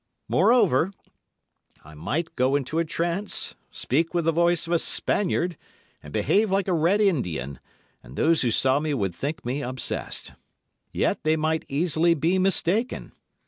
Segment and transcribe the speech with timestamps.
[0.27, 0.91] Moreover,
[1.83, 5.57] I might go into a trance, speak with the voice of a Spaniard,
[6.01, 7.59] and behave like a Red Indian,
[8.01, 10.33] and those who saw me would think me obsessed.
[10.91, 13.11] Yet they might easily be mistaken.